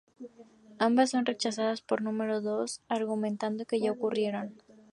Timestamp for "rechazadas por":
1.27-2.01